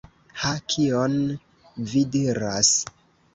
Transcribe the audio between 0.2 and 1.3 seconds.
Ha, kion